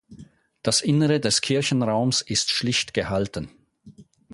[0.63, 3.51] Das Innere des Kirchenraums ist schlicht gehalten.